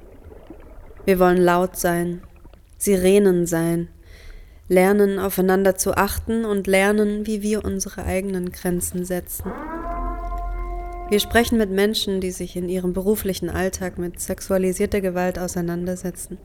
[1.05, 2.23] Wir wollen laut sein,
[2.79, 3.89] Sirenen sein,
[4.69, 9.53] lernen aufeinander zu achten und lernen, wie wir unsere eigenen Grenzen setzen.
[11.09, 16.37] Wir sprechen mit Menschen, die sich in ihrem beruflichen Alltag mit sexualisierter Gewalt auseinandersetzen,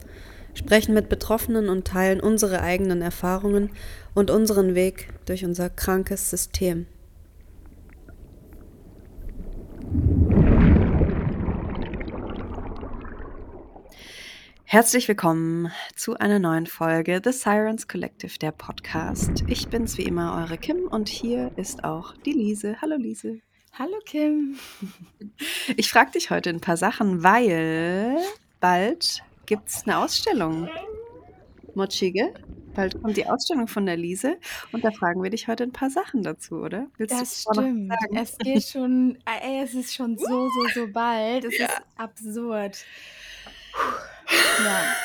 [0.54, 3.72] sprechen mit Betroffenen und teilen unsere eigenen Erfahrungen
[4.14, 6.86] und unseren Weg durch unser krankes System.
[14.72, 19.44] Herzlich willkommen zu einer neuen Folge The Sirens Collective, der Podcast.
[19.48, 22.78] Ich bin's wie immer, eure Kim, und hier ist auch die Liese.
[22.82, 23.42] Hallo Liese.
[23.78, 24.58] Hallo Kim.
[25.76, 28.18] Ich frage dich heute ein paar Sachen, weil
[28.62, 30.70] bald gibt's eine Ausstellung.
[31.76, 32.34] Mochige,
[32.74, 34.38] bald kommt die Ausstellung von der Liese
[34.72, 36.88] und da fragen wir dich heute ein paar Sachen dazu, oder?
[36.96, 37.94] Willst das stimmt.
[38.16, 41.44] Es geht schon, ey, es ist schon so, so, so bald.
[41.44, 41.66] Es ja.
[41.66, 42.86] ist absurd.
[44.64, 44.96] Ja.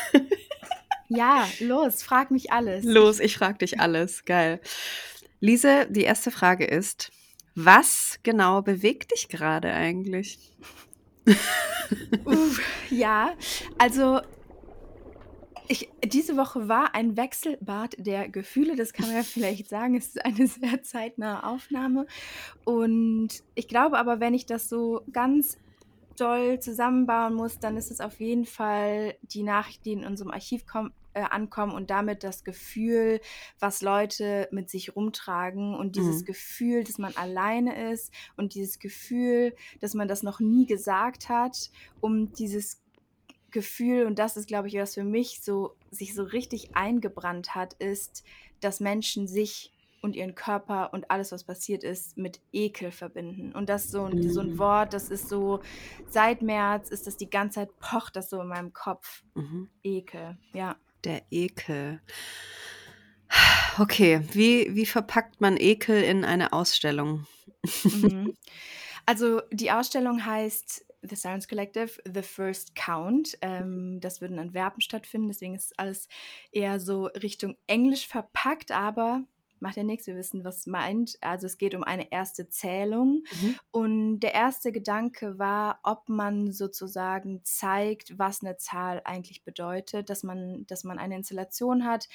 [1.08, 2.84] ja, los, frag mich alles.
[2.84, 4.24] Los, ich frag dich alles.
[4.24, 4.60] Geil.
[5.40, 7.10] Lise, die erste Frage ist,
[7.54, 10.38] was genau bewegt dich gerade eigentlich?
[12.24, 13.34] Uff, ja,
[13.78, 14.20] also
[15.68, 19.96] ich, diese Woche war ein Wechselbad der Gefühle, das kann man ja vielleicht sagen.
[19.96, 22.06] Es ist eine sehr zeitnahe Aufnahme.
[22.64, 25.58] Und ich glaube aber, wenn ich das so ganz
[26.16, 30.66] doll zusammenbauen muss, dann ist es auf jeden Fall die Nachricht, die in unserem Archiv
[30.66, 33.20] kommt, äh, ankommen und damit das Gefühl,
[33.58, 36.26] was Leute mit sich rumtragen und dieses mhm.
[36.26, 41.70] Gefühl, dass man alleine ist und dieses Gefühl, dass man das noch nie gesagt hat,
[42.00, 42.82] um dieses
[43.50, 47.72] Gefühl, und das ist, glaube ich, was für mich so sich so richtig eingebrannt hat,
[47.74, 48.22] ist,
[48.60, 49.72] dass Menschen sich
[50.06, 53.52] und ihren Körper und alles, was passiert ist, mit Ekel verbinden.
[53.52, 54.58] Und das ist so ein, so ein mhm.
[54.58, 55.60] Wort, das ist so,
[56.08, 59.24] seit März ist das die ganze Zeit, pocht das so in meinem Kopf.
[59.34, 59.68] Mhm.
[59.82, 60.76] Ekel, ja.
[61.04, 62.00] Der Ekel.
[63.78, 67.26] Okay, wie, wie verpackt man Ekel in eine Ausstellung?
[67.84, 68.34] Mhm.
[69.08, 73.38] Also die Ausstellung heißt The Science Collective, The First Count.
[73.40, 76.08] Ähm, das würde in Antwerpen stattfinden, deswegen ist alles
[76.50, 79.22] eher so Richtung Englisch verpackt, aber
[79.60, 81.16] macht ja nichts, wir wissen, was meint.
[81.20, 83.24] Also es geht um eine erste Zählung.
[83.40, 83.56] Mhm.
[83.70, 90.22] Und der erste Gedanke war, ob man sozusagen zeigt, was eine Zahl eigentlich bedeutet, dass
[90.22, 92.08] man, dass man eine Installation hat,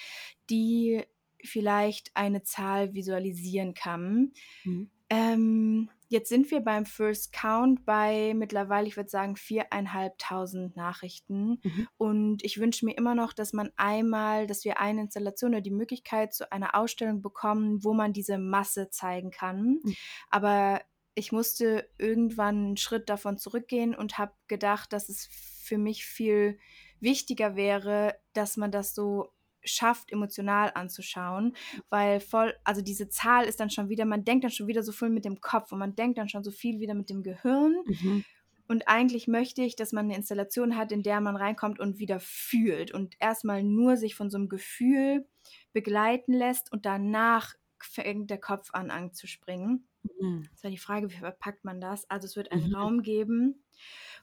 [0.49, 1.03] die
[1.43, 4.31] vielleicht eine Zahl visualisieren kann.
[4.63, 4.89] Mhm.
[5.09, 11.61] Ähm, Jetzt sind wir beim First Count bei mittlerweile, ich würde sagen, viereinhalbtausend Nachrichten.
[11.63, 11.87] Mhm.
[11.95, 15.71] Und ich wünsche mir immer noch, dass man einmal, dass wir eine Installation oder die
[15.71, 19.79] Möglichkeit zu einer Ausstellung bekommen, wo man diese Masse zeigen kann.
[19.83, 19.95] Mhm.
[20.29, 20.81] Aber
[21.15, 26.59] ich musste irgendwann einen Schritt davon zurückgehen und habe gedacht, dass es für mich viel
[26.99, 29.31] wichtiger wäre, dass man das so
[29.63, 31.55] schafft, emotional anzuschauen,
[31.89, 34.91] weil voll, also diese Zahl ist dann schon wieder, man denkt dann schon wieder so
[34.91, 37.75] viel mit dem Kopf und man denkt dann schon so viel wieder mit dem Gehirn.
[37.85, 38.25] Mhm.
[38.67, 42.21] Und eigentlich möchte ich, dass man eine Installation hat, in der man reinkommt und wieder
[42.21, 45.27] fühlt und erstmal nur sich von so einem Gefühl
[45.73, 49.87] begleiten lässt und danach fängt der Kopf an anzuspringen.
[50.03, 50.47] Mhm.
[50.53, 52.09] Das war die Frage, wie verpackt man das?
[52.09, 52.75] Also es wird einen mhm.
[52.75, 53.63] Raum geben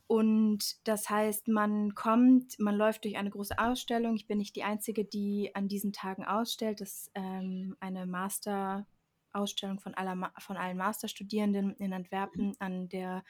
[0.09, 4.17] und das heißt, man kommt, man läuft durch eine große Ausstellung.
[4.17, 6.81] Ich bin nicht die Einzige, die an diesen Tagen ausstellt.
[6.81, 12.57] Das ist ähm, eine Master-Ausstellung von, aller, von allen Masterstudierenden in Antwerpen mhm.
[12.59, 13.23] an der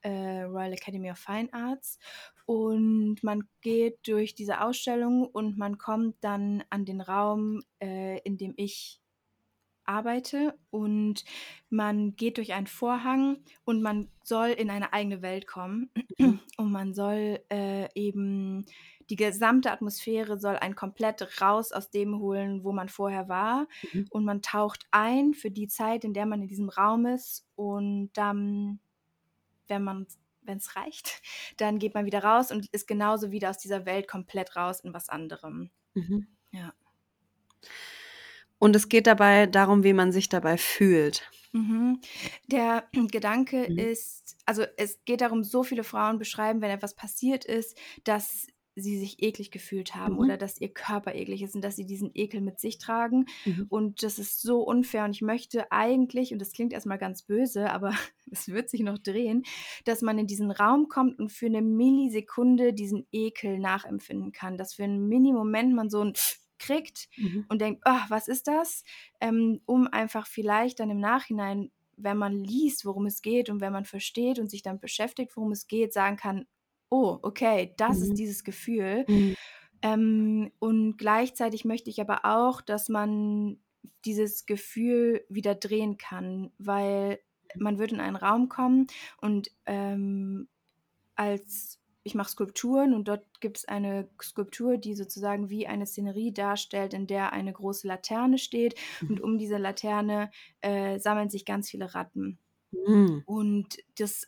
[0.00, 2.00] äh, Royal Academy of Fine Arts.
[2.44, 8.36] Und man geht durch diese Ausstellung und man kommt dann an den Raum, äh, in
[8.36, 9.00] dem ich
[9.86, 11.24] arbeite und
[11.70, 16.40] man geht durch einen Vorhang und man soll in eine eigene Welt kommen mhm.
[16.56, 18.66] und man soll äh, eben
[19.08, 24.06] die gesamte Atmosphäre soll ein komplett raus aus dem holen, wo man vorher war mhm.
[24.10, 28.10] und man taucht ein für die Zeit, in der man in diesem Raum ist und
[28.14, 28.80] dann,
[29.68, 30.06] wenn man
[30.42, 31.22] wenn es reicht,
[31.56, 34.94] dann geht man wieder raus und ist genauso wieder aus dieser Welt komplett raus in
[34.94, 35.70] was anderem.
[35.94, 36.26] Mhm.
[36.52, 36.72] Ja.
[38.58, 41.30] Und es geht dabei darum, wie man sich dabei fühlt.
[41.52, 42.00] Mhm.
[42.46, 43.78] Der Gedanke mhm.
[43.78, 48.46] ist, also es geht darum, so viele Frauen beschreiben, wenn etwas passiert ist, dass
[48.78, 50.20] sie sich eklig gefühlt haben Mhm.
[50.20, 53.24] oder dass ihr Körper eklig ist und dass sie diesen Ekel mit sich tragen.
[53.46, 53.66] Mhm.
[53.70, 55.04] Und das ist so unfair.
[55.04, 57.90] Und ich möchte eigentlich, und das klingt erstmal ganz böse, aber
[58.30, 59.44] es wird sich noch drehen,
[59.86, 64.58] dass man in diesen Raum kommt und für eine Millisekunde diesen Ekel nachempfinden kann.
[64.58, 66.12] Dass für einen Mini-Moment man so ein
[66.58, 67.46] kriegt Mhm.
[67.48, 68.84] und denkt, oh, was ist das?
[69.20, 73.72] Ähm, um einfach vielleicht dann im Nachhinein, wenn man liest, worum es geht und wenn
[73.72, 76.46] man versteht und sich dann beschäftigt, worum es geht, sagen kann,
[76.90, 78.02] oh, okay, das Mhm.
[78.02, 79.06] ist dieses Gefühl.
[79.08, 79.34] Mhm.
[79.82, 83.58] Ähm, und gleichzeitig möchte ich aber auch, dass man
[84.04, 87.20] dieses Gefühl wieder drehen kann, weil
[87.58, 88.86] man wird in einen Raum kommen
[89.20, 90.48] und ähm,
[91.16, 96.32] als ich mache Skulpturen und dort gibt es eine Skulptur, die sozusagen wie eine Szenerie
[96.32, 98.74] darstellt, in der eine große Laterne steht
[99.08, 99.22] und Mhm.
[99.22, 100.30] um diese Laterne
[100.62, 102.38] äh, sammeln sich ganz viele Ratten.
[102.72, 103.24] Mhm.
[103.24, 104.24] Und das,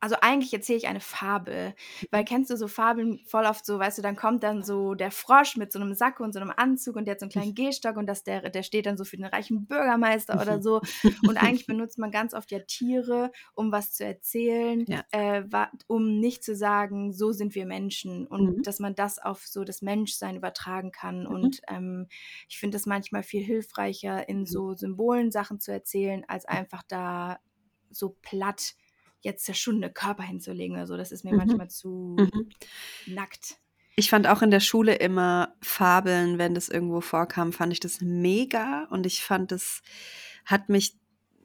[0.00, 1.74] also eigentlich erzähle ich eine Fabel,
[2.10, 5.10] weil kennst du so Fabeln voll oft so, weißt du, dann kommt dann so der
[5.10, 7.54] Frosch mit so einem Sack und so einem Anzug und der hat so einen kleinen
[7.54, 10.82] Gehstock und das der, der steht dann so für den reichen Bürgermeister oder so.
[11.24, 15.04] Und eigentlich benutzt man ganz oft ja Tiere, um was zu erzählen, Ja.
[15.10, 15.42] äh,
[15.86, 18.62] um nicht zu sagen, so sind wir Menschen und Mhm.
[18.66, 21.26] dass man das auf so das Menschsein übertragen kann.
[21.26, 21.26] Mhm.
[21.26, 22.06] Und ähm,
[22.48, 24.46] ich finde das manchmal viel hilfreicher, in Mhm.
[24.46, 27.38] so Symbolen Sachen zu erzählen, als einfach da
[27.90, 28.74] so platt
[29.20, 30.96] jetzt zerschundene Körper hinzulegen oder so.
[30.96, 31.36] Das ist mir Mhm.
[31.36, 32.50] manchmal zu Mhm.
[33.06, 33.56] nackt.
[33.96, 38.00] Ich fand auch in der Schule immer Fabeln, wenn das irgendwo vorkam, fand ich das
[38.00, 39.82] mega und ich fand, das
[40.44, 40.94] hat mich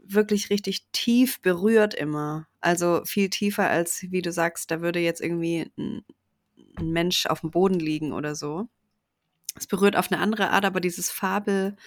[0.05, 2.47] wirklich richtig tief berührt immer.
[2.61, 6.03] Also viel tiefer als, wie du sagst, da würde jetzt irgendwie ein,
[6.77, 8.67] ein Mensch auf dem Boden liegen oder so.
[9.55, 11.77] Es berührt auf eine andere Art, aber dieses Fabelthema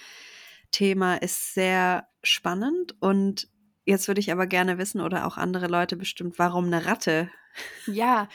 [1.21, 3.49] ist sehr spannend und
[3.87, 7.31] jetzt würde ich aber gerne wissen oder auch andere Leute bestimmt, warum eine Ratte?
[7.85, 8.27] Ja,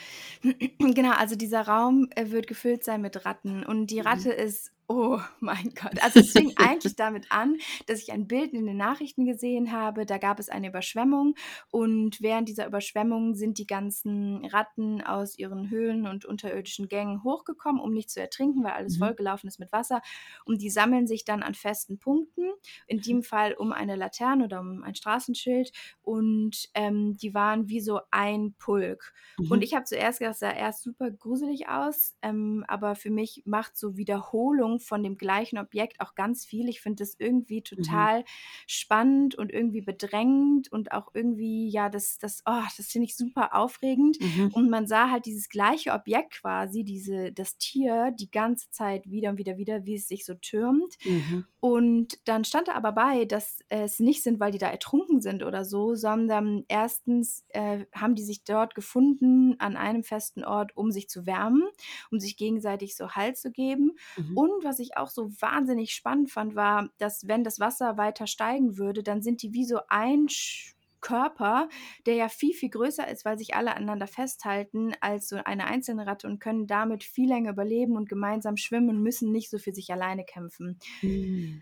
[0.79, 1.11] genau.
[1.13, 4.05] Also dieser Raum äh, wird gefüllt sein mit Ratten und die Mhm.
[4.05, 6.01] Ratte ist, oh mein Gott.
[6.01, 7.57] Also es fing eigentlich damit an,
[7.87, 10.05] dass ich ein Bild in den Nachrichten gesehen habe.
[10.05, 11.35] Da gab es eine Überschwemmung
[11.71, 17.81] und während dieser Überschwemmung sind die ganzen Ratten aus ihren Höhlen und unterirdischen Gängen hochgekommen,
[17.81, 18.97] um nicht zu ertrinken, weil alles Mhm.
[18.97, 20.01] vollgelaufen ist mit Wasser.
[20.45, 22.49] Und die sammeln sich dann an festen Punkten,
[22.87, 25.71] in dem Fall um eine Laterne oder um ein Straßenschild.
[26.01, 29.13] Und ähm, die waren wie so ein Pulk.
[29.47, 29.63] Und Mhm.
[29.63, 33.77] ich habe zuerst gedacht, das sah erst super gruselig aus, ähm, aber für mich macht
[33.77, 36.69] so Wiederholung von dem gleichen Objekt auch ganz viel.
[36.69, 37.63] Ich finde das irgendwie Mhm.
[37.63, 38.23] total
[38.67, 43.55] spannend und irgendwie bedrängend und auch irgendwie, ja, das, das, oh, das finde ich super
[43.55, 44.17] aufregend.
[44.19, 44.49] Mhm.
[44.53, 49.29] Und man sah halt dieses gleiche Objekt quasi, diese, das Tier, die ganze Zeit wieder
[49.31, 50.95] und wieder, wieder, wie es sich so türmt.
[51.05, 51.45] Mhm.
[51.59, 55.43] Und dann stand da aber bei, dass es nicht sind, weil die da ertrunken sind
[55.43, 60.91] oder so, sondern erstens äh, haben die sich dort gefunden an einem festen Ort, um
[60.91, 61.63] sich zu wärmen,
[62.11, 63.91] um sich gegenseitig so Halt zu geben.
[64.17, 64.37] Mhm.
[64.37, 68.77] Und was ich auch so wahnsinnig spannend fand, war, dass wenn das Wasser weiter steigen
[68.77, 71.67] würde, dann sind die wie so ein Sch- Körper,
[72.05, 76.07] der ja viel, viel größer ist, weil sich alle aneinander festhalten als so eine einzelne
[76.07, 79.73] Ratte und können damit viel länger überleben und gemeinsam schwimmen und müssen nicht so für
[79.73, 80.79] sich alleine kämpfen.
[81.01, 81.61] Mhm.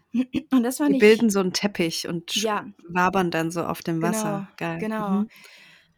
[0.51, 0.99] Und das fand Die ich.
[0.99, 4.47] bilden so einen Teppich und Ja, wabern dann so auf dem genau, Wasser.
[4.57, 4.79] Geil.
[4.79, 5.09] genau.
[5.21, 5.29] Mhm.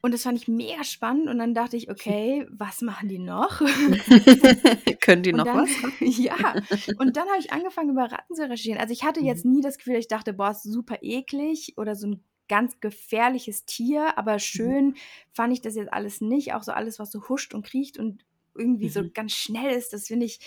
[0.06, 1.30] Und das fand ich mega spannend.
[1.30, 3.62] Und dann dachte ich, okay, was machen die noch?
[5.00, 5.78] Können die noch dann, was?
[6.02, 6.58] ja,
[6.98, 8.80] und dann habe ich angefangen, über Ratten zu recherchieren.
[8.82, 9.52] Also ich hatte jetzt Mhm.
[9.54, 14.18] nie das Gefühl, ich dachte, boah, ist super eklig oder so ein ganz gefährliches Tier,
[14.18, 14.40] aber Mhm.
[14.40, 14.96] schön
[15.32, 16.54] fand ich das jetzt alles nicht.
[16.54, 19.14] Auch so alles, was so huscht und kriecht und irgendwie so Mhm.
[19.14, 20.40] ganz schnell ist, das finde ich,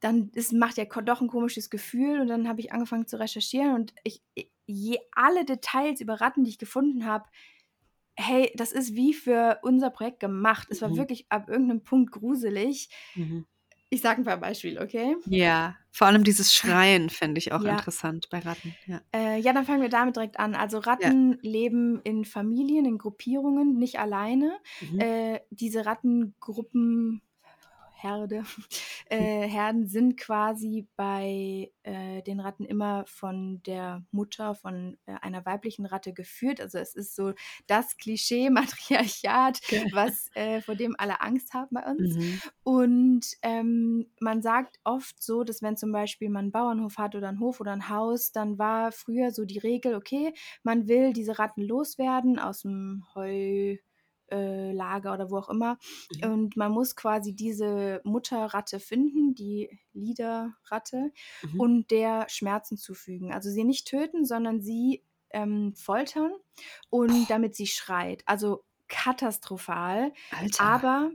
[0.00, 2.20] dann ist, macht ja doch ein komisches Gefühl.
[2.20, 4.22] Und dann habe ich angefangen zu recherchieren und ich,
[4.66, 7.26] je alle Details über Ratten, die ich gefunden habe,
[8.16, 10.68] hey, das ist wie für unser Projekt gemacht.
[10.70, 10.96] Es war Mhm.
[10.96, 12.88] wirklich ab irgendeinem Punkt gruselig.
[13.14, 13.46] Mhm.
[13.90, 15.16] Ich sage ein paar Beispiele, okay?
[15.24, 17.66] Ja, vor allem dieses Schreien finde ich auch Ja.
[17.66, 18.78] interessant bei Ratten.
[18.86, 19.02] Ja.
[19.14, 20.54] Äh, ja, dann fangen wir damit direkt an.
[20.54, 21.12] Also Ja.
[21.12, 24.58] Ratten leben in Familien, in Gruppierungen, nicht alleine.
[24.80, 25.06] Mhm.
[25.06, 27.22] Äh, diese Rattengruppen,
[27.96, 28.44] Herde,
[29.08, 35.46] äh, Herden sind quasi bei äh, den Ratten immer von der Mutter, von äh, einer
[35.46, 36.60] weiblichen Ratte geführt.
[36.60, 37.32] Also es ist so
[37.66, 39.86] das Klischee-Matriarchat, Geil.
[39.92, 42.16] was äh, vor dem alle Angst haben bei uns.
[42.16, 42.40] Mhm.
[42.62, 47.28] Und ähm, man sagt oft so, dass wenn zum Beispiel man einen Bauernhof hat oder
[47.28, 51.38] einen Hof oder ein Haus, dann war früher so die Regel, okay, man will diese
[51.38, 53.76] Ratten loswerden aus dem Heu.
[54.30, 55.78] Äh, Lager oder wo auch immer.
[56.22, 56.32] Mhm.
[56.32, 61.60] Und man muss quasi diese Mutterratte finden, die Liederratte, Mhm.
[61.60, 63.32] und der Schmerzen zufügen.
[63.32, 66.32] Also sie nicht töten, sondern sie ähm, foltern
[66.90, 68.22] und damit sie schreit.
[68.26, 70.12] Also katastrophal.
[70.30, 70.62] Alter.
[70.64, 71.10] Aber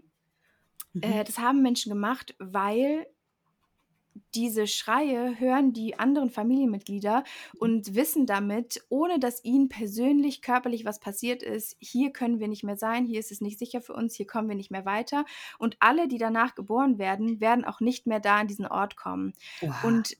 [0.94, 1.03] Mhm.
[1.03, 3.08] Äh, das haben Menschen gemacht, weil
[4.34, 7.24] diese Schreie hören die anderen Familienmitglieder
[7.58, 12.63] und wissen damit, ohne dass ihnen persönlich körperlich was passiert ist, hier können wir nicht
[12.63, 15.25] mehr sein, hier ist es nicht sicher für uns, hier kommen wir nicht mehr weiter.
[15.58, 19.34] Und alle, die danach geboren werden, werden auch nicht mehr da an diesen Ort kommen.
[19.62, 19.84] Wow.
[19.84, 20.18] Und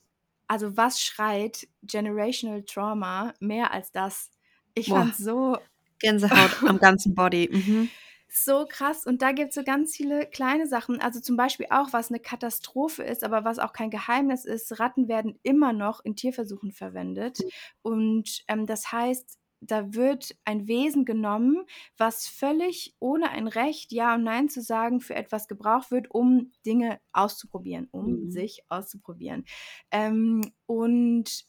[0.48, 4.30] also was schreit Generational Trauma mehr als das?
[4.74, 4.98] Ich Boah.
[4.98, 5.58] fand so
[6.00, 7.50] Gänsehaut am ganzen Body.
[7.52, 7.90] Mhm.
[8.34, 9.06] So krass.
[9.06, 11.02] Und da gibt es so ganz viele kleine Sachen.
[11.02, 15.08] Also zum Beispiel auch, was eine Katastrophe ist, aber was auch kein Geheimnis ist, Ratten
[15.08, 17.46] werden immer noch in Tierversuchen verwendet.
[17.82, 21.66] Und ähm, das heißt, da wird ein Wesen genommen,
[21.98, 26.52] was völlig ohne ein Recht, Ja und Nein zu sagen, für etwas gebraucht wird, um
[26.66, 28.32] Dinge auszuprobieren, um Mhm.
[28.32, 29.46] sich auszuprobieren.
[29.92, 31.46] Ähm, und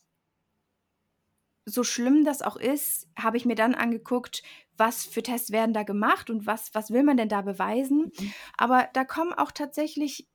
[1.65, 4.43] so schlimm das auch ist, habe ich mir dann angeguckt,
[4.77, 8.11] was für Tests werden da gemacht und was, was will man denn da beweisen.
[8.19, 8.35] Mhm.
[8.57, 10.29] Aber da kommen auch tatsächlich,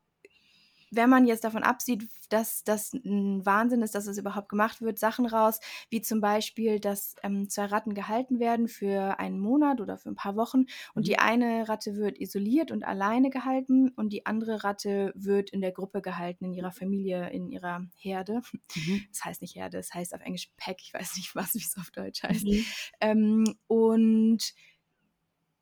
[0.91, 5.00] wenn man jetzt davon absieht, dass das ein Wahnsinn ist, dass es überhaupt gemacht wird,
[5.00, 9.98] Sachen raus, wie zum Beispiel, dass ähm, zwei Ratten gehalten werden für einen Monat oder
[9.98, 11.08] für ein paar Wochen und Mhm.
[11.08, 15.72] die eine Ratte wird isoliert und alleine gehalten und die andere Ratte wird in der
[15.72, 18.41] Gruppe gehalten, in ihrer Familie, in ihrer Herde.
[18.75, 19.08] Mhm.
[19.12, 21.77] Das heißt nicht Herde, das heißt auf Englisch Pack, ich weiß nicht, was wie es
[21.77, 22.48] auf Deutsch heißt.
[22.48, 22.74] Mhm.
[23.01, 24.53] Ähm, und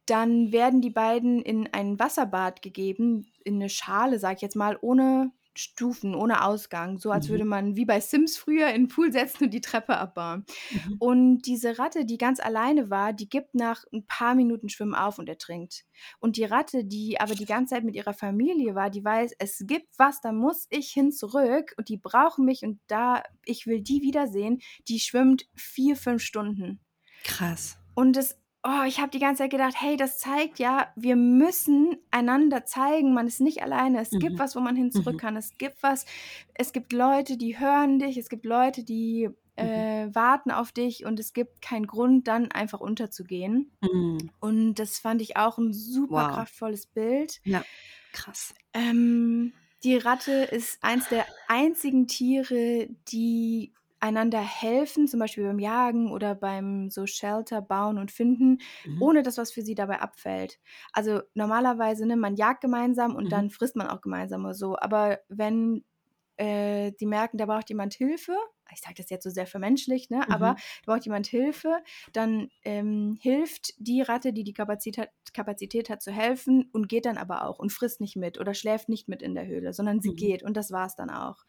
[0.05, 4.77] dann werden die beiden in ein Wasserbad gegeben, in eine Schale, sag ich jetzt mal,
[4.81, 6.97] ohne Stufen, ohne Ausgang.
[6.97, 7.31] So als Mhm.
[7.31, 10.45] würde man wie bei Sims früher in den Pool setzen und die Treppe abbauen.
[10.69, 10.97] Mhm.
[10.99, 15.17] Und diese Ratte, die ganz alleine war, die gibt nach ein paar Minuten Schwimmen auf
[15.17, 15.85] und ertrinkt.
[16.19, 19.63] Und die Ratte, die aber die ganze Zeit mit ihrer Familie war, die weiß, es
[19.65, 23.81] gibt was, da muss ich hin zurück und die brauchen mich und da, ich will
[23.81, 24.59] die wiedersehen,
[24.89, 26.81] die schwimmt vier, fünf Stunden.
[27.23, 27.77] Krass.
[27.93, 31.97] Und das, oh, ich habe die ganze Zeit gedacht, hey, das zeigt ja, wir müssen
[32.11, 34.01] einander zeigen, man ist nicht alleine.
[34.01, 34.39] Es gibt Mhm.
[34.39, 35.19] was, wo man hin zurück Mhm.
[35.19, 35.37] kann.
[35.37, 36.05] Es gibt was,
[36.55, 39.29] es gibt Leute, die hören dich, es gibt Leute, die
[39.59, 39.85] Mhm.
[39.85, 43.71] äh, warten auf dich und es gibt keinen Grund, dann einfach unterzugehen.
[43.81, 44.29] Mhm.
[44.39, 46.25] Und das fand ich auch ein super Wow.
[46.25, 47.41] kraftvolles Bild.
[47.43, 47.65] Ja,
[48.11, 48.53] krass.
[48.73, 49.53] Ähm,
[49.83, 53.73] die Ratte ist eins der einzigen Tiere, die
[54.05, 59.05] einander helfen, zum Beispiel beim Jagen oder beim so Shelter bauen und finden, Mhm.
[59.05, 60.59] ohne dass was für sie dabei abfällt.
[60.93, 63.33] Also normalerweise, ne, man jagt gemeinsam und Mhm.
[63.33, 64.77] dann frisst man auch gemeinsam oder so.
[64.77, 65.83] Aber wenn
[66.37, 68.35] äh, die merken, da braucht jemand Hilfe,
[68.73, 70.61] ich sage das jetzt so sehr vermenschlicht, ne, aber Mhm.
[70.85, 71.81] da braucht jemand Hilfe,
[72.13, 77.17] dann ähm, hilft die Ratte, die die Kapazität, Kapazität hat zu helfen und geht dann
[77.17, 80.11] aber auch und frisst nicht mit oder schläft nicht mit in der Höhle, sondern sie
[80.11, 80.15] Mhm.
[80.15, 81.43] geht und das war es dann auch.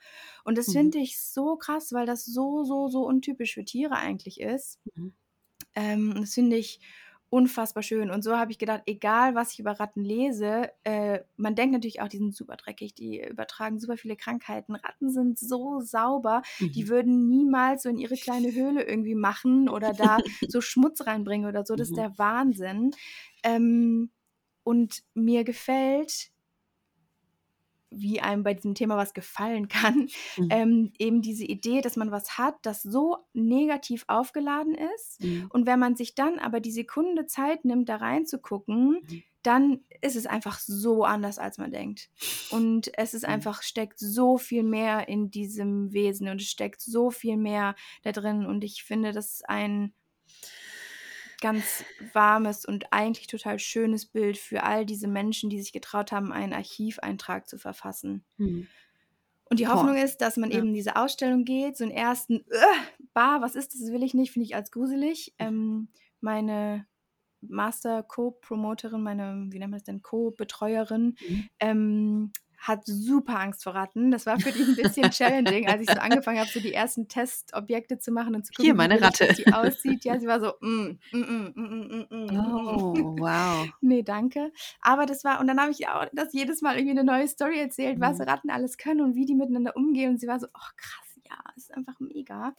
[0.45, 0.73] Und das Mhm.
[0.73, 4.78] finde ich so krass, weil das so, so, so untypisch für Tiere eigentlich ist.
[4.85, 5.12] Mhm.
[5.75, 6.81] Ähm, das finde ich
[7.30, 8.11] unfassbar schön.
[8.11, 12.00] Und so habe ich gedacht, egal was ich über Ratten lese, äh, man denkt natürlich
[12.00, 14.76] auch, die sind super dreckig, die übertragen super viele Krankheiten.
[14.76, 16.42] Ratten sind so sauber,
[16.75, 16.88] die Mhm.
[16.88, 21.64] würden niemals so in ihre kleine Höhle irgendwie machen oder da so Schmutz reinbringen oder
[21.66, 21.76] so.
[21.76, 21.97] Das ist Mhm.
[21.97, 22.95] der Wahnsinn.
[23.42, 24.11] Ähm,
[24.64, 26.30] und mir gefällt,
[27.99, 30.49] wie einem bei diesem Thema was gefallen kann, Mhm.
[30.50, 35.23] ähm, eben diese Idee, dass man was hat, das so negativ aufgeladen ist.
[35.23, 35.47] Mhm.
[35.50, 39.23] Und wenn man sich dann aber die Sekunde Zeit nimmt, da reinzugucken, Mhm.
[39.43, 42.11] dann ist es einfach so anders, als man denkt.
[42.50, 43.29] Und es ist Mhm.
[43.35, 48.11] einfach, steckt so viel mehr in diesem Wesen und es steckt so viel mehr da
[48.12, 48.45] drin.
[48.45, 49.95] Und ich finde, das ist ein
[51.40, 56.33] ganz warmes und eigentlich total schönes Bild für all diese Menschen, die sich getraut haben,
[56.33, 58.25] einen Archiveintrag zu verfassen.
[58.38, 58.69] Mhm.
[59.49, 59.69] Und die Boah.
[59.69, 60.59] Hoffnung ist, dass man Ja.
[60.59, 62.57] eben in diese Ausstellung geht, so einen ersten, äh,
[63.14, 65.35] bah, was ist das, will ich nicht, finde ich als gruselig.
[65.40, 65.49] Mhm.
[65.49, 65.88] Ähm,
[66.21, 66.87] meine
[67.43, 71.49] Master-Co-Promoterin, meine, wie nennt man das denn, Co-Betreuerin, Mhm.
[71.61, 72.33] ähm,
[72.66, 74.11] hat super Angst vor Ratten.
[74.11, 77.06] Das war für dich ein bisschen challenging, als ich so angefangen habe, so die ersten
[77.08, 79.32] Testobjekte zu machen und zu gucken, Hier, meine wie Ratte.
[79.35, 80.04] die aussieht.
[80.04, 82.66] Ja, sie war so, mm, mm, mm, mm, mm, mm, mm.
[82.66, 83.68] Oh, wow.
[83.80, 84.52] nee, danke.
[84.80, 87.61] Aber das war, und dann habe ich auch das jedes Mal irgendwie eine neue Story
[87.61, 88.02] erzählt, mhm.
[88.02, 90.11] was Ratten alles können und wie die miteinander umgehen.
[90.11, 92.54] Und sie war so, oh krass, ja, ist einfach mega.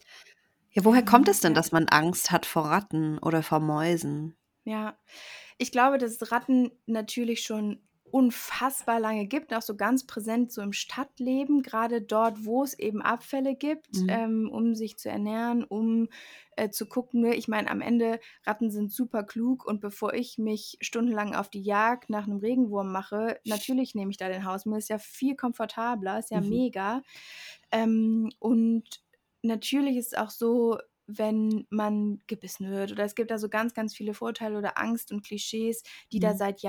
[0.72, 4.36] Ja, woher kommt es denn, dass man Angst hat vor Ratten oder vor Mäusen?
[4.64, 4.98] Ja,
[5.56, 10.72] ich glaube, dass Ratten natürlich schon unfassbar lange gibt, auch so ganz präsent so im
[10.72, 14.08] Stadtleben, gerade dort, wo es eben Abfälle gibt, Mhm.
[14.08, 16.08] ähm, um sich zu ernähren, um
[16.56, 17.20] äh, zu gucken.
[17.20, 17.34] Ne?
[17.34, 21.62] Ich meine, am Ende, Ratten sind super klug und bevor ich mich stundenlang auf die
[21.62, 26.18] Jagd nach einem Regenwurm mache, natürlich nehme ich da den Hausmüll, ist ja viel komfortabler,
[26.18, 26.40] ist ja Mhm.
[26.40, 27.02] mega.
[27.70, 28.84] Ähm, und
[29.42, 33.74] natürlich ist es auch so, wenn man gebissen wird oder es gibt da so ganz,
[33.74, 36.36] ganz viele Vorurteile oder Angst und Klischees, die da Mhm.
[36.36, 36.62] seit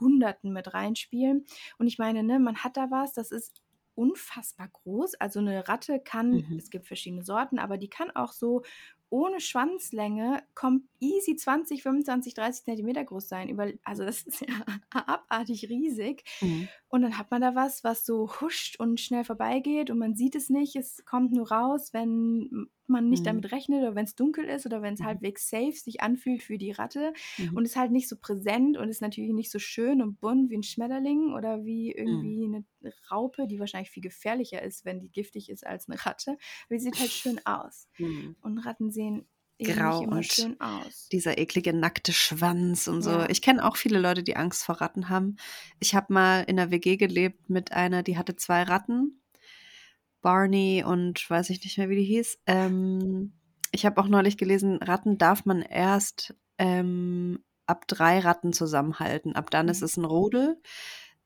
[0.00, 1.44] Hunderten mit reinspielen.
[1.78, 3.62] Und ich meine, ne, man hat da was, das ist
[3.94, 5.14] unfassbar groß.
[5.16, 6.58] Also eine Ratte kann, Mhm.
[6.58, 8.62] es gibt verschiedene Sorten, aber die kann auch so
[9.10, 13.56] ohne Schwanzlänge kommt easy 20, 25, 30 Zentimeter groß sein.
[13.84, 16.24] Also das ist ja abartig riesig.
[16.40, 16.68] Mhm.
[16.94, 20.36] Und dann hat man da was, was so huscht und schnell vorbeigeht und man sieht
[20.36, 20.76] es nicht.
[20.76, 23.24] Es kommt nur raus, wenn man nicht Mhm.
[23.24, 25.06] damit rechnet oder wenn es dunkel ist oder wenn es Mhm.
[25.06, 27.56] halbwegs safe sich anfühlt für die Ratte Mhm.
[27.56, 30.56] und ist halt nicht so präsent und ist natürlich nicht so schön und bunt wie
[30.56, 32.64] ein Schmetterling oder wie irgendwie eine
[33.10, 36.30] Raupe, die wahrscheinlich viel gefährlicher ist, wenn die giftig ist als eine Ratte.
[36.32, 37.88] Aber die sieht halt schön aus.
[37.98, 38.36] Mhm.
[38.40, 39.26] Und Ratten sehen
[39.62, 40.56] Grau und.
[41.12, 43.10] Dieser eklige nackte Schwanz und so.
[43.10, 43.28] Ja.
[43.30, 45.36] Ich kenne auch viele Leute, die Angst vor Ratten haben.
[45.80, 49.20] Ich habe mal in einer WG gelebt mit einer, die hatte zwei Ratten.
[50.22, 52.38] Barney und weiß ich nicht mehr, wie die hieß.
[52.46, 53.34] Ähm,
[53.72, 59.36] ich habe auch neulich gelesen, Ratten darf man erst ähm, ab drei Ratten zusammenhalten.
[59.36, 59.84] Ab dann ist Mhm.
[59.84, 60.56] es ein Rudel.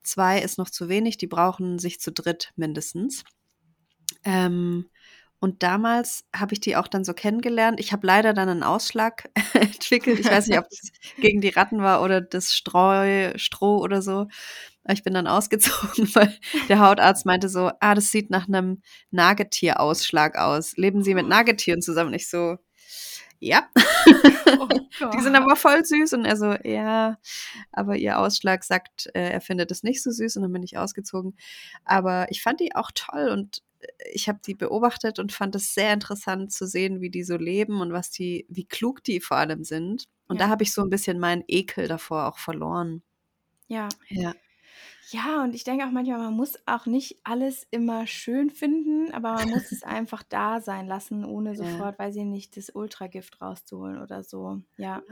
[0.02, 3.24] Zwei ist noch zu wenig, die brauchen sich zu dritt mindestens.
[4.24, 4.86] Ähm,
[5.40, 7.78] und damals habe ich die auch dann so kennengelernt.
[7.78, 10.18] Ich habe leider dann einen Ausschlag entwickelt.
[10.18, 10.90] Ich weiß nicht, ob das
[11.20, 14.26] gegen die Ratten war oder das Streu, Stroh oder so.
[14.82, 16.36] Aber ich bin dann ausgezogen, weil
[16.68, 20.76] der Hautarzt meinte so, ah, das sieht nach einem Nagetierausschlag aus.
[20.76, 22.08] Leben Sie mit Nagetieren zusammen?
[22.08, 22.56] Und ich so,
[23.38, 23.68] ja.
[24.58, 24.66] Oh
[25.14, 26.14] Die sind aber voll süß.
[26.14, 27.18] Und er so, ja,
[27.70, 30.36] aber ihr Ausschlag sagt, äh, er findet es nicht so süß.
[30.36, 31.36] Und dann bin ich ausgezogen.
[31.84, 33.62] Aber ich fand die auch toll und
[34.12, 37.80] ich habe die beobachtet und fand es sehr interessant zu sehen, wie die so leben
[37.80, 40.04] und was die, wie klug die vor allem sind.
[40.28, 40.40] Und Ja.
[40.40, 43.02] da habe ich so ein bisschen meinen Ekel davor auch verloren.
[43.68, 43.98] Ja.
[44.10, 44.34] Ja.
[45.10, 49.32] Ja, und ich denke auch manchmal, man muss auch nicht alles immer schön finden, aber
[49.32, 51.84] man muss es einfach da sein lassen, ohne Ja.
[51.84, 54.60] sofort, weiß ich nicht, das Ultragift rauszuholen oder so.
[54.76, 55.02] Ja.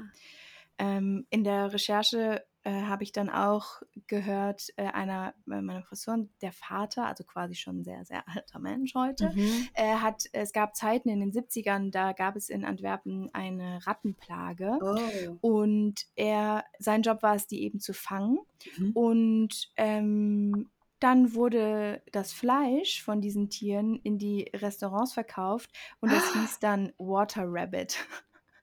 [0.79, 6.31] Ähm, in der Recherche äh, habe ich dann auch gehört, äh, einer äh, meiner Professoren,
[6.43, 9.69] der Vater, also quasi schon ein sehr, sehr alter Mensch heute, Mhm.
[9.75, 14.79] äh, hat, es gab Zeiten in den 70ern, da gab es in Antwerpen eine Rattenplage.
[14.81, 15.37] Oh.
[15.41, 18.41] Und er, sein Job war es, die eben zu fangen.
[18.77, 18.91] Mhm.
[18.93, 26.33] Und ähm, dann wurde das Fleisch von diesen Tieren in die Restaurants verkauft und das
[26.33, 27.97] hieß dann Water Rabbit.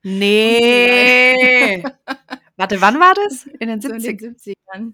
[0.06, 1.82] Nee.
[2.58, 3.46] Warte, wann war das?
[3.60, 4.94] In den So in 70 den 70ern.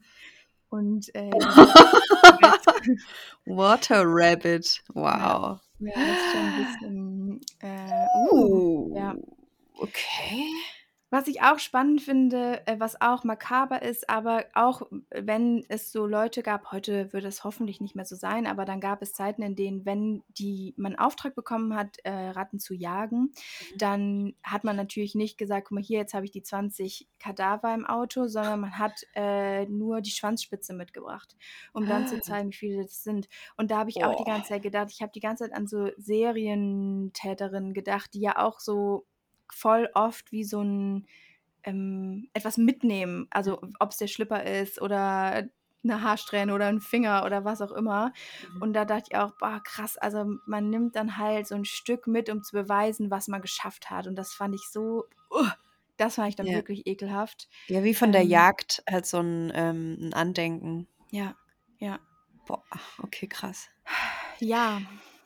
[0.69, 1.31] Und äh,
[3.45, 4.83] Water Rabbit.
[4.93, 5.59] Wow.
[5.79, 7.41] ja, das ist schon ein bisschen.
[7.59, 9.15] Äh, uh, ja.
[9.73, 10.45] Okay.
[11.11, 16.05] Was ich auch spannend finde, äh, was auch makaber ist, aber auch wenn es so
[16.05, 19.41] Leute gab, heute wird es hoffentlich nicht mehr so sein, aber dann gab es Zeiten,
[19.41, 23.31] in denen, wenn die man Auftrag bekommen hat, äh, Ratten zu jagen,
[23.73, 27.73] dann hat man natürlich nicht gesagt, guck mal hier, jetzt habe ich die 20 Kadaver
[27.73, 31.35] im Auto, sondern man hat äh, nur die Schwanzspitze mitgebracht,
[31.73, 32.21] um dann zu Ah.
[32.21, 33.27] zeigen, wie viele das sind.
[33.57, 35.65] Und da habe ich auch die ganze Zeit gedacht, ich habe die ganze Zeit an
[35.67, 39.05] so Serientäterinnen gedacht, die ja auch so
[39.53, 41.07] voll oft wie so ein
[41.63, 43.27] ähm, etwas mitnehmen.
[43.31, 45.47] Also ob es der Schlipper ist oder
[45.83, 48.11] eine Haarsträhne oder ein Finger oder was auch immer.
[48.41, 48.61] Mhm.
[48.61, 52.05] Und da dachte ich auch, boah, krass, also man nimmt dann halt so ein Stück
[52.07, 54.07] mit, um zu beweisen, was man geschafft hat.
[54.07, 55.47] Und das fand ich so, uh,
[55.97, 56.53] das fand ich dann Ja.
[56.53, 57.47] wirklich ekelhaft.
[57.69, 60.87] Ja, wie von der Ähm, Jagd halt so ein, ähm, ein Andenken.
[61.11, 61.35] Ja,
[61.79, 61.99] ja.
[62.45, 62.63] Boah,
[63.01, 63.69] okay, krass.
[64.39, 64.81] Ja,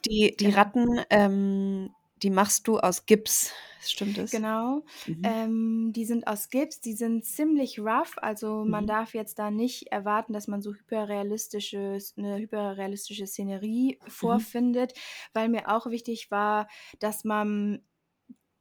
[0.05, 0.49] Die, die Genau.
[0.49, 1.89] Ratten, ähm,
[2.23, 3.51] die machst du aus Gips.
[3.79, 4.31] Stimmt das?
[4.31, 4.83] genau.
[5.05, 5.33] Mhm.
[5.35, 8.87] Ähm, die sind aus Gips, die sind ziemlich rough, also man Mhm.
[8.87, 14.43] darf jetzt da nicht erwarten, dass man so hyperrealistisches, eine hyperrealistische Szenerie Mhm.
[14.47, 14.93] vorfindet,
[15.33, 16.67] weil mir auch wichtig war,
[16.99, 17.83] dass man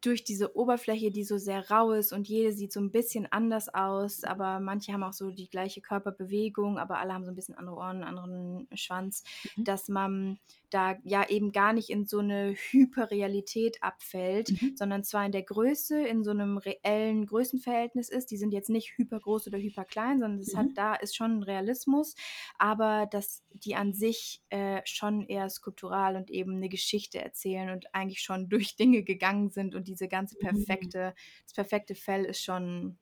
[0.02, 3.72] durch diese Oberfläche, die so sehr rau ist und jede sieht so ein bisschen anders
[3.72, 7.54] aus, aber manche haben auch so die gleiche Körperbewegung, aber alle haben so ein bisschen
[7.56, 9.22] andere Ohren, anderen Schwanz,
[9.56, 9.64] Mhm.
[9.64, 10.38] dass man
[10.70, 14.76] da ja eben gar nicht in so eine Hyperrealität abfällt, Mhm.
[14.76, 18.30] sondern zwar in der Größe, in so einem reellen Größenverhältnis ist.
[18.30, 20.74] Die sind jetzt nicht hypergroß oder hyperklein, sondern es hat Mhm.
[20.74, 22.14] da ist schon ein Realismus,
[22.58, 27.94] aber dass die an sich äh, schon eher skulptural und eben eine Geschichte erzählen und
[27.94, 30.38] eigentlich schon durch Dinge gegangen sind und diese ganze Mhm.
[30.38, 32.98] perfekte, das perfekte Fell ist schon,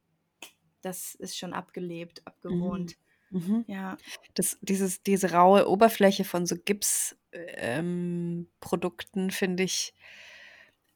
[0.82, 2.96] das ist schon abgelebt, abgewohnt.
[3.30, 3.66] Mhm.
[3.66, 3.98] Ja,
[4.34, 9.94] Das, dieses, diese raue Oberfläche von so Gipsprodukten ähm, finde ich,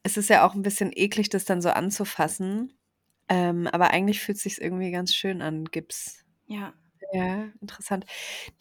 [0.03, 2.77] es ist ja auch ein bisschen eklig, das dann so anzufassen.
[3.27, 6.23] Ähm, aber eigentlich fühlt es sich irgendwie ganz schön an, Gips.
[6.47, 6.73] ja,
[7.11, 8.05] Ja, interessant.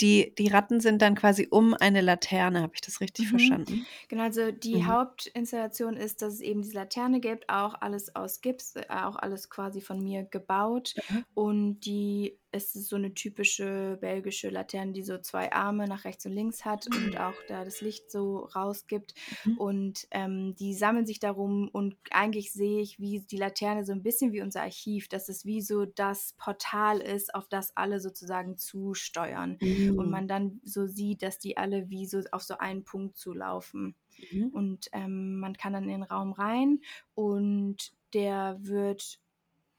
[0.00, 3.28] Die, die Ratten sind dann quasi um eine Laterne, habe ich das richtig Mhm.
[3.28, 3.86] verstanden?
[4.08, 4.86] Genau, also die Mhm.
[4.86, 9.48] Hauptinstallation ist, dass es eben diese Laterne gibt, auch alles aus Gips, äh, auch alles
[9.50, 10.96] quasi von mir gebaut.
[10.96, 11.24] Mhm.
[11.32, 16.24] Und die es ist so eine typische belgische Laterne, die so zwei Arme nach rechts
[16.26, 19.14] und links hat und auch da das Licht so rausgibt.
[19.44, 19.58] Mhm.
[19.58, 24.02] Und ähm, die sammeln sich darum und eigentlich sehe ich, wie die Laterne so ein
[24.02, 28.56] bisschen wie unser Archiv, dass es wie so das Portal ist, auf das alle sozusagen
[28.56, 29.58] zusteuern.
[29.60, 30.10] Und Mhm.
[30.10, 33.96] man dann so sieht, dass die alle wie so auf so einen Punkt zulaufen.
[34.30, 34.48] Mhm.
[34.52, 36.80] Und ähm, man kann dann in den Raum rein
[37.14, 39.18] und der wird,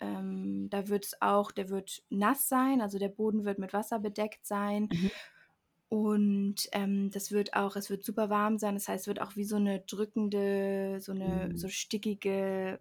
[0.05, 3.99] ähm, da wird es auch, der wird nass sein, also der Boden wird mit Wasser
[3.99, 4.89] bedeckt sein.
[4.91, 5.11] Mhm.
[5.89, 9.35] Und ähm, das wird auch, es wird super warm sein, das heißt, es wird auch
[9.35, 11.57] wie so eine drückende, so eine Mhm.
[11.57, 12.79] so stickige,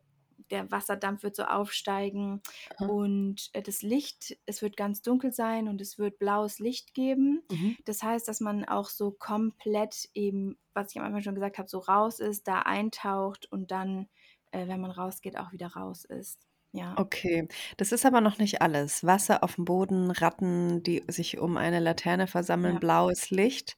[0.50, 2.42] der Wasserdampf wird so aufsteigen
[2.78, 2.86] Aha.
[2.86, 7.42] und äh, das Licht, es wird ganz dunkel sein und es wird blaues Licht geben.
[7.50, 7.76] Mhm.
[7.84, 11.68] Das heißt, dass man auch so komplett eben, was ich am Anfang schon gesagt habe,
[11.68, 14.08] so raus ist, da eintaucht und dann,
[14.52, 16.40] äh, wenn man rausgeht, auch wieder raus ist.
[16.74, 16.96] Ja.
[16.96, 19.04] Okay, das ist aber noch nicht alles.
[19.04, 22.78] Wasser auf dem Boden, Ratten, die sich um eine Laterne versammeln, Ja.
[22.78, 23.76] blaues Licht.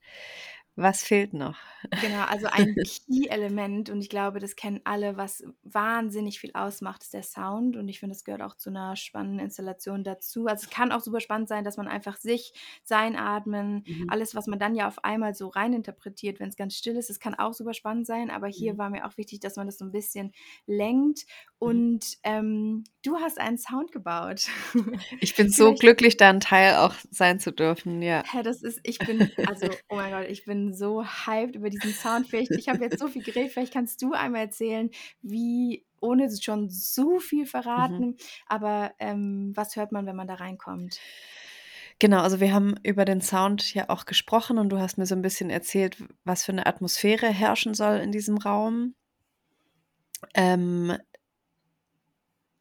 [0.77, 1.59] Was fehlt noch?
[1.99, 7.15] Genau, also ein Key-Element und ich glaube, das kennen alle, was wahnsinnig viel ausmacht, ist
[7.15, 10.47] der Sound und ich finde, das gehört auch zu einer spannenden Installation dazu.
[10.47, 14.09] Also es kann auch super spannend sein, dass man einfach sich, sein Atmen, Mhm.
[14.09, 17.19] alles, was man dann ja auf einmal so reininterpretiert, wenn es ganz still ist, das
[17.21, 18.79] kann auch super spannend sein, aber hier Mhm.
[18.79, 20.33] war mir auch wichtig, dass man das so ein bisschen
[20.67, 21.25] lenkt
[21.65, 21.87] Mhm.
[21.99, 24.49] und ähm, du hast einen Sound gebaut.
[25.21, 28.25] Ich bin so glücklich, da ein Teil auch sein zu dürfen, ja.
[28.29, 31.95] Hä, das ist ich bin also, oh mein Gott, ich bin so hyped über diesen
[31.95, 32.29] Sound.
[32.29, 34.91] Vielleicht ich habe jetzt so viel geredet, vielleicht kannst du einmal erzählen,
[35.23, 38.03] wie ohne schon so viel Mhm.
[38.05, 41.03] verraten, aber, ähm, was hört man, wenn man da reinkommt?
[41.99, 45.15] Genau, also wir haben über den Sound ja auch gesprochen und du hast mir so
[45.15, 48.95] ein bisschen erzählt, was für eine Atmosphäre herrschen soll in diesem Raum.
[50.35, 50.97] Ähm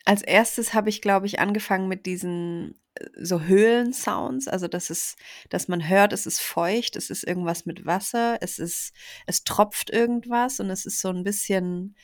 [0.06, 2.80] als Erstes habe ich, glaube ich, angefangen mit diesen,
[3.18, 5.16] so Höhlensounds, also dass es
[5.50, 8.94] dass man hört, es ist feucht, es ist irgendwas mit Wasser, es ist
[9.26, 11.96] es tropft irgendwas und es ist so ein bisschen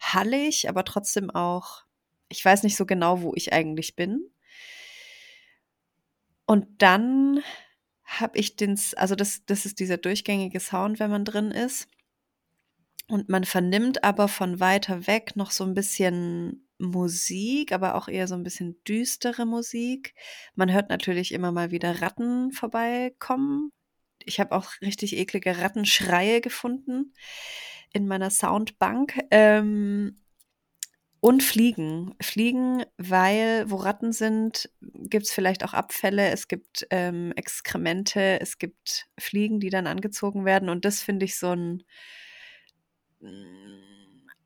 [0.00, 1.84] hallig, aber trotzdem auch
[2.28, 4.28] ich weiß nicht so genau, wo ich eigentlich bin.
[6.44, 7.42] Und dann
[8.04, 11.88] habe ich den also das das ist dieser durchgängige Sound, wenn man drin ist.
[13.08, 18.28] Und man vernimmt aber von weiter weg noch so ein bisschen Musik, aber auch eher
[18.28, 20.14] so ein bisschen düstere Musik.
[20.54, 23.72] Man hört natürlich immer mal wieder Ratten vorbeikommen.
[24.24, 27.12] Ich habe auch richtig eklige Rattenschreie gefunden
[27.92, 29.18] in meiner Soundbank.
[29.30, 30.20] Ähm,
[31.20, 32.14] und Fliegen.
[32.20, 39.08] Fliegen, weil wo Ratten sind, gibt's vielleicht auch Abfälle, es gibt, ähm, Exkremente, es gibt
[39.18, 41.82] Fliegen, die dann angezogen werden und das finde ich so 'n
[43.20, 43.85] hm,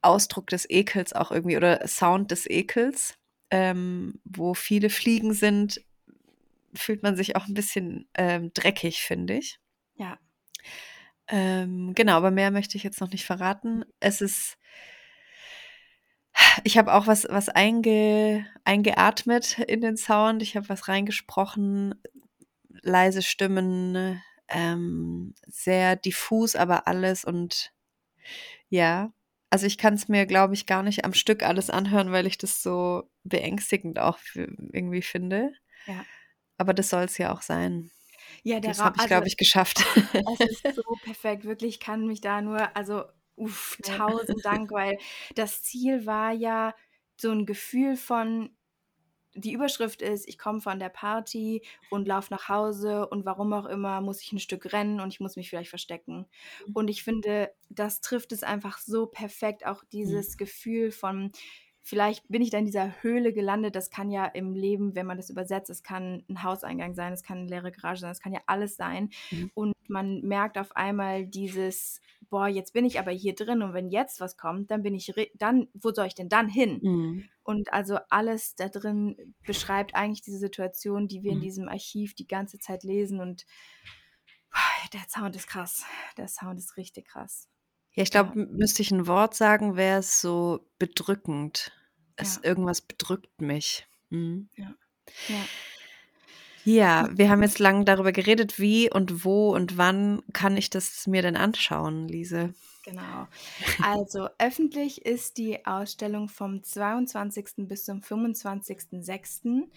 [0.03, 3.15] Ausdruck des Ekels auch irgendwie oder Sound des Ekels.
[3.51, 5.81] Ähm, wo viele Fliegen sind,
[6.75, 9.61] fühlt man sich auch 'n bisschen, ähm, dreckig, finde ich.
[9.97, 10.19] Ja.
[11.29, 13.85] Ähm, genau, aber mehr möchte ich jetzt noch nicht verraten.
[14.01, 14.57] Es ist
[16.65, 20.43] ich habe auch was was einge eingeatmet in den Sound.
[20.43, 21.95] Ich habe was reingesprochen,
[22.83, 27.73] leise Stimmen, ähm, sehr diffus, aber alles und
[28.71, 29.13] ja.
[29.53, 32.63] Also, ich kann's mir, glaube ich, gar nicht am Stück alles anhören, weil ich das
[32.63, 35.53] so beängstigend auch irgendwie finde.
[35.87, 36.07] Ja.
[36.59, 37.91] Aber das soll's ja auch sein.
[38.45, 39.85] Ja, der Das habe ich, also glaube ich, geschafft.
[40.33, 43.05] es ist so perfekt, wirklich, ich kann mich da nur also,
[43.37, 44.99] uff, tausend Dank, weil
[45.35, 46.75] das Ziel war ja
[47.17, 48.57] so 'n Gefühl von
[49.35, 53.67] die Überschrift ist: „Ich komme von der Party und laufe nach Hause und warum auch
[53.67, 56.27] immer muss ich 'n Stück rennen und ich muss mich vielleicht verstecken.“
[56.59, 56.75] Mhm.
[56.75, 60.21] Und ich finde, das trifft es einfach so perfekt, auch Mhm.
[60.25, 61.33] dieses Gefühl von
[61.91, 63.77] vielleicht bin ich da in dieser Höhle gelandet.
[63.77, 67.23] Das kann ja im Leben, wenn man das übersetzt es kann 'n Hauseingang sein, es
[67.25, 69.11] kann 'ne leere Garage sein, es kann ja alles sein.
[69.33, 69.51] Mhm.
[69.55, 72.01] Und man merkt auf einmal dieses:
[72.31, 75.13] „Boah, jetzt bin ich aber hier drin und wenn jetzt was kommt, dann bin ich
[75.37, 77.31] dann wo soll ich denn dann hin?“ Mhm.
[77.45, 81.43] Und also alles da drin beschreibt eigentlich diese Situation, die wir in Mhm.
[81.43, 83.45] diesem Archiv die ganze Zeit lesen und
[84.93, 85.85] der Sound ist krass.
[86.17, 87.47] Der Sound ist richtig krass.
[87.95, 88.35] Ja, ich Ja.
[88.35, 91.73] glaube, m müsste ich 'n Wort sagen, wäre es so bedrückend.
[92.21, 92.45] Es Ja.
[92.45, 93.87] irgendwas bedrückt mich.
[94.11, 94.49] Mhm.
[94.57, 94.75] Ja.
[95.29, 95.45] Ja.
[96.65, 101.07] Ja, wir haben jetzt lang darüber geredet, wie und wo und wann kann ich das
[101.07, 102.53] mir denn anschauen, Lise?
[102.85, 103.27] Genau.
[103.83, 107.69] Also, öffentlich ist die Ausstellung vom 22.
[107.69, 109.69] bis zum 25.06.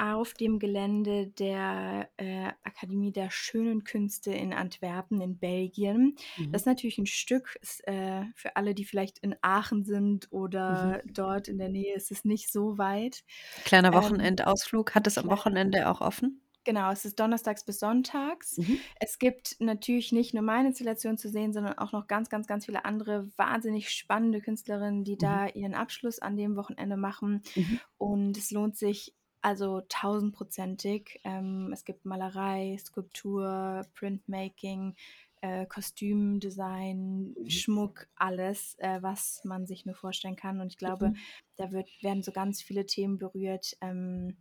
[0.00, 6.16] auf dem Gelände der äh, Akademie der Schönen Künste in Antwerpen in Belgien.
[6.36, 6.52] Mhm.
[6.52, 11.02] Das ist natürlich ein Stück, ist, äh, für alle, die vielleicht in Aachen sind oder
[11.04, 11.14] Mhm.
[11.14, 13.24] dort in der Nähe, ist es nicht so weit.
[13.64, 14.94] Kleiner Ähm, Wochenendausflug.
[14.94, 16.42] Hat es am Wochenende auch offen?
[16.64, 18.58] Genau, es ist donnerstags bis sonntags.
[18.58, 18.84] Mhm.
[18.96, 22.66] Es gibt natürlich nicht nur meine Installation zu sehen, sondern auch noch ganz, ganz, ganz
[22.66, 25.18] viele andere wahnsinnig spannende Künstlerinnen, die Mhm.
[25.18, 27.42] da ihren Abschluss an dem Wochenende machen.
[27.54, 27.80] Mhm.
[27.96, 31.20] Und es lohnt sich also tausendprozentig.
[31.24, 34.94] Ähm, es gibt Malerei, Skulptur, Printmaking,
[35.40, 37.46] äh, Kostümdesign, Mhm.
[37.46, 40.60] Schmuck, alles, äh, was man sich nur vorstellen kann.
[40.60, 41.16] Und ich glaube, Mhm.
[41.56, 44.36] da wird, werden so ganz viele Themen berührt, ähm,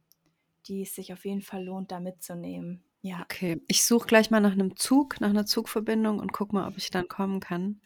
[0.67, 2.83] die es sich auf jeden Fall lohnt, da mitzunehmen.
[3.01, 6.67] Ja, Okay, ich suche gleich mal nach einem Zug, nach einer Zugverbindung und gucke mal,
[6.67, 7.81] ob ich dann kommen kann.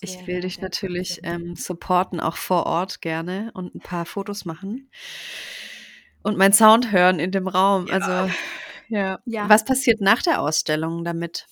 [0.00, 4.90] Ich will dich natürlich ähm, supporten, auch vor Ort gerne und ein paar Fotos machen
[6.22, 7.86] und meinen Sound hören in dem Raum.
[7.88, 7.94] Ja.
[7.94, 8.34] Also,
[8.88, 9.18] ja.
[9.26, 9.48] Ja.
[9.48, 11.46] Was passiert nach der Ausstellung damit?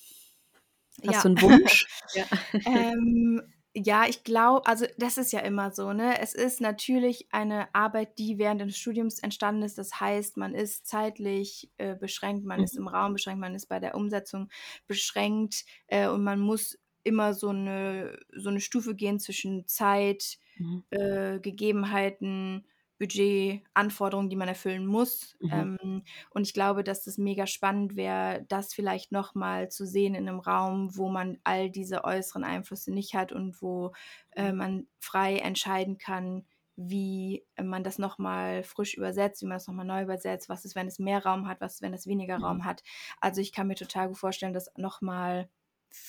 [1.05, 1.21] Hast Ja.
[1.23, 1.85] du einen Wunsch?
[2.13, 2.25] Ja.
[2.65, 3.41] Ähm,
[3.75, 6.19] ja, ich glaube, also das ist ja immer so, ne?
[6.19, 9.77] Es ist natürlich eine Arbeit, die während des Studiums entstanden ist.
[9.77, 12.81] Das heißt, man ist zeitlich äh, beschränkt, man ist Mhm.
[12.83, 14.49] im Raum beschränkt, man ist bei der Umsetzung
[14.87, 20.83] beschränkt äh, und man muss immer so eine, so eine Stufe gehen zwischen Zeit, Mhm.
[20.89, 22.65] äh, Gegebenheiten,
[22.99, 25.37] Budget, Anforderungen, die man erfüllen muss.
[25.41, 25.67] Mhm.
[25.77, 30.27] Ähm, und ich glaube, dass das mega spannend wäre, das vielleicht nochmal zu sehen in
[30.27, 33.93] einem Raum, wo man all diese äußeren Einflüsse nicht hat und wo
[34.35, 39.85] äh, man frei entscheiden kann, wie man das nochmal frisch übersetzt, wie man das nochmal
[39.85, 42.41] neu übersetzt, was ist, wenn es mehr Raum hat, was ist, wenn es weniger Mhm.
[42.41, 42.83] Raum hat.
[43.19, 45.49] Also ich kann mir total gut vorstellen, das nochmal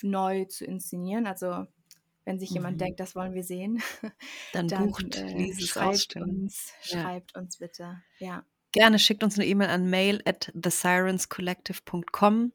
[0.03, 1.27] neu zu inszenieren.
[1.27, 1.66] Also
[2.29, 2.79] wenn sich jemand Mhm.
[2.79, 3.83] denkt, das wollen wir sehen,
[4.53, 7.01] Dann dann bucht äh, Lises schreibt uns, Ja.
[7.03, 8.03] schreibt uns bitte.
[8.19, 8.45] Ja.
[8.73, 12.53] Gerne schickt uns eine E-Mail an mail at thesirenscollective.com.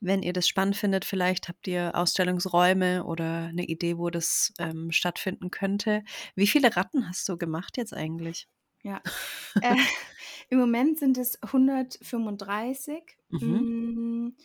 [0.00, 4.92] Wenn ihr das spannend findet, vielleicht habt ihr Ausstellungsräume oder eine Idee, wo das ähm,
[4.92, 6.02] stattfinden könnte.
[6.34, 8.48] Wie viele Ratten hast du gemacht jetzt eigentlich?
[8.82, 9.00] Ja.
[9.62, 9.74] Äh,
[10.50, 13.02] Im Moment sind es 135.
[13.30, 14.36] Mhm.
[14.36, 14.42] Ah,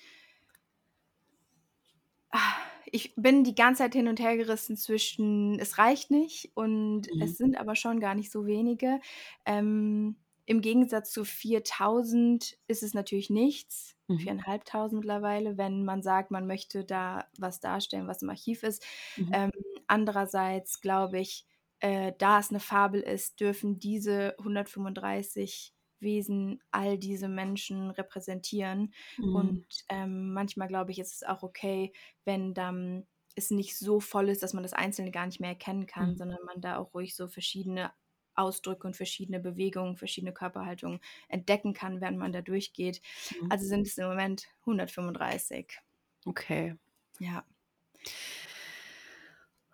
[2.91, 7.17] Ich bin die ganze Zeit hin und her gerissen zwischen, es reicht nicht und Mhm.
[7.19, 8.99] es sind aber schon gar nicht so wenige.
[9.45, 13.95] Ähm, Im Gegensatz zu 4000 ist es natürlich nichts.
[14.10, 14.32] Mhm.
[14.34, 18.84] 4.500 mittlerweile, wenn man sagt, man möchte da was darstellen, was im Archiv ist.
[19.17, 19.32] Mhm.
[19.32, 19.51] Ähm,
[19.88, 21.45] andererseits glaube ich,
[21.80, 28.93] äh, da es eine Fabel ist, dürfen diese 135 Wesen all diese Menschen repräsentieren.
[29.17, 29.31] Mhm.
[29.31, 31.93] Und ähm, manchmal glaube ich, ist es auch okay,
[32.25, 35.85] wenn dann es nicht so voll ist, dass man das Einzelne gar nicht mehr erkennen
[35.85, 36.17] kann, Mhm.
[36.17, 37.91] sondern man da auch ruhig so verschiedene
[38.35, 43.01] Ausdrücke und verschiedene Bewegungen, verschiedene Körperhaltungen entdecken kann, während man da durchgeht.
[43.31, 43.49] Mhm.
[43.49, 45.79] Also sind es im Moment 135.
[46.27, 46.75] Okay.
[47.19, 47.45] Ja.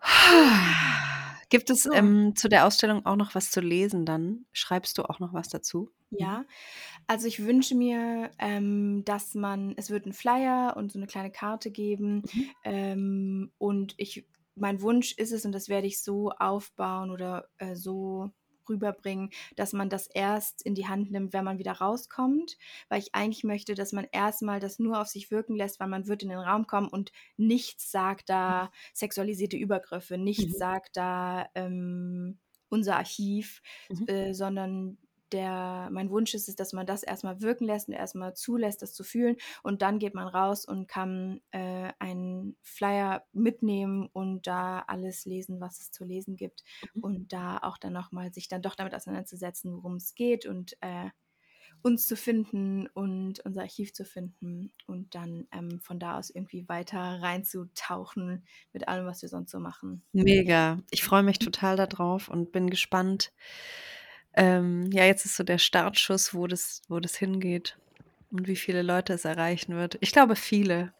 [1.50, 1.92] Gibt es So.
[1.92, 4.46] ähm, zu der Ausstellung auch noch was zu lesen dann?
[4.52, 5.90] Schreibst du auch noch was dazu?
[6.10, 6.46] Ja,
[7.06, 11.30] also ich wünsche mir, ähm, dass man, es wird einen Flyer und so eine kleine
[11.30, 12.22] Karte geben.
[12.32, 12.50] Mhm.
[12.64, 17.76] Ähm, und ich, mein Wunsch ist es, und das werde ich so aufbauen oder äh,
[17.76, 18.30] so
[18.68, 22.56] rüberbringen, dass man das erst in die Hand nimmt, wenn man wieder rauskommt,
[22.88, 26.06] weil ich eigentlich möchte, dass man erstmal das nur auf sich wirken lässt, weil man
[26.06, 30.58] wird in den Raum kommen und nichts sagt da sexualisierte Übergriffe, nichts Mhm.
[30.58, 32.38] sagt da ähm,
[32.70, 34.06] unser Archiv, Mhm.
[34.06, 34.98] äh, sondern
[35.32, 38.94] der, mein Wunsch ist es, dass man das erstmal wirken lässt und erstmal zulässt, das
[38.94, 39.36] zu fühlen.
[39.62, 45.60] Und dann geht man raus und kann äh, einen Flyer mitnehmen und da alles lesen,
[45.60, 46.62] was es zu lesen gibt.
[46.94, 47.02] Mhm.
[47.02, 51.10] Und da auch dann nochmal sich dann doch damit auseinanderzusetzen, worum es geht und äh,
[51.82, 56.68] uns zu finden und unser Archiv zu finden und dann ähm, von da aus irgendwie
[56.68, 60.02] weiter reinzutauchen mit allem, was wir sonst so machen.
[60.12, 60.82] Mega.
[60.90, 63.32] Ich freue mich total darauf und bin gespannt.
[64.38, 67.76] Ähm, ja, jetzt ist so der Startschuss, wo das, wo das hingeht
[68.30, 69.98] und wie viele Leute es erreichen wird.
[70.00, 70.92] Ich glaube, viele.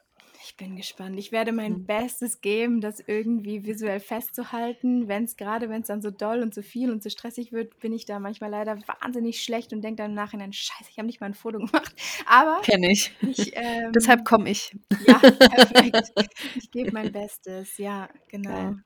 [0.49, 1.19] Ich bin gespannt.
[1.19, 1.85] Ich werde mein Mhm.
[1.87, 5.07] Bestes geben, das irgendwie visuell festzuhalten.
[5.07, 7.79] Wenn es gerade, wenn es dann so doll und so viel und so stressig wird,
[7.81, 11.05] bin ich da manchmal leider wahnsinnig schlecht und denke dann im Nachhinein, scheiße, ich habe
[11.07, 11.95] nicht mal ein Foto gemacht.
[12.27, 13.13] Aber Kenne ich.
[13.21, 14.75] ich, ähm, Deshalb komme ich.
[15.07, 16.13] ja, perfekt.
[16.55, 17.77] Ich gebe mein Bestes.
[17.77, 18.49] Ja, genau.
[18.49, 18.77] Geil.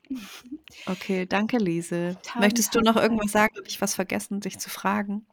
[0.87, 2.16] Okay, danke, Lise.
[2.25, 3.55] Tausend, Möchtest du noch irgendwas sagen?
[3.57, 5.27] Habe ich was vergessen, dich zu fragen?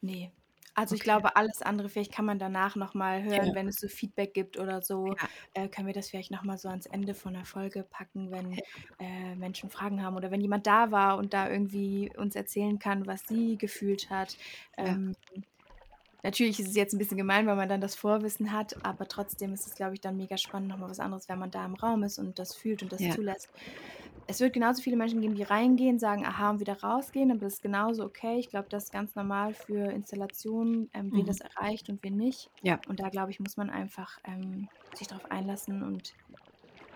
[0.00, 0.32] Nee.
[0.78, 1.02] Also, ich Okay.
[1.02, 3.54] glaube, alles andere vielleicht kann man danach noch mal hören, Ja.
[3.54, 5.28] wenn es so Feedback gibt oder so, Ja.
[5.54, 8.60] äh, können wir das vielleicht noch mal so ans Ende von der Folge packen, wenn,
[8.60, 8.62] Ja.
[9.00, 13.06] äh, Menschen Fragen haben oder wenn jemand da war und da irgendwie uns erzählen kann,
[13.06, 14.36] was sie gefühlt hat.
[14.84, 14.96] Ja.
[14.96, 15.16] Ähm,
[16.22, 19.52] natürlich ist es jetzt 'n bisschen gemein, weil man dann das Vorwissen hat, aber trotzdem
[19.54, 21.74] ist es, glaube ich, dann mega spannend, noch mal was anderes, wenn man da im
[21.74, 23.18] Raum ist und das fühlt und das Ja.
[23.18, 23.52] zulässt.
[24.26, 27.54] Es wird genauso viele Menschen geben, die reingehen, sagen: „Aha“ und wieder rausgehen, aber das
[27.54, 28.38] ist genauso okay.
[28.38, 31.26] Ich glaube, das ist ganz normal für Installationen, ähm, wen Mhm.
[31.26, 32.50] das erreicht und wen nicht.
[32.62, 32.82] Ja.
[32.86, 36.16] Und da, glaube ich, muss man einfach, ähm, sich drauf einlassen und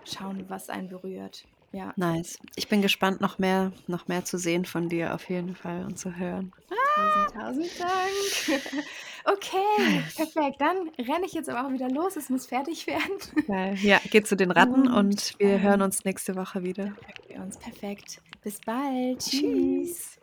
[0.03, 1.47] schauen, was einen berührt.
[1.71, 1.97] Ja.
[1.97, 2.37] Nice.
[2.55, 5.97] Ich bin gespannt, noch mehr noch mehr zu sehen von dir auf jeden Fall und
[5.97, 6.53] zu hören.
[6.95, 8.33] Tausend, tausend Dank.
[9.25, 10.59] Okay, perfekt.
[10.59, 12.15] Dann renne ich jetzt aber auch wieder los.
[12.17, 13.17] Es muss fertig werden.
[13.47, 13.75] Geil.
[13.81, 16.85] Ja, geh zu den Ratten Und, und wir hören ähm uns nächste Woche wieder.
[16.85, 17.57] hören wir uns.
[17.57, 18.21] Perfekt.
[18.43, 19.19] Bis bald.
[19.19, 19.39] Tschüss.
[19.41, 20.19] Tschüss.